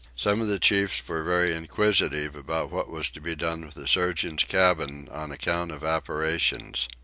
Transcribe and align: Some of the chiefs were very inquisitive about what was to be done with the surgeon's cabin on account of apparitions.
Some 0.15 0.41
of 0.41 0.47
the 0.47 0.57
chiefs 0.57 1.07
were 1.07 1.23
very 1.23 1.53
inquisitive 1.55 2.35
about 2.35 2.71
what 2.71 2.89
was 2.89 3.07
to 3.09 3.21
be 3.21 3.35
done 3.35 3.63
with 3.63 3.75
the 3.75 3.87
surgeon's 3.87 4.43
cabin 4.43 5.07
on 5.11 5.29
account 5.31 5.69
of 5.71 5.83
apparitions. 5.83 6.87